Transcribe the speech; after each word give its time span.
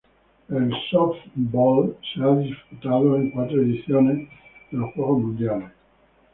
El 0.49 0.73
sóftbol 0.89 1.95
se 2.11 2.23
ha 2.23 2.35
disputado 2.37 3.17
en 3.17 3.29
cuatro 3.29 3.61
ediciones 3.61 4.27
de 4.71 4.79
los 4.79 4.91
Juegos 4.95 5.21
Mundiales. 5.21 5.69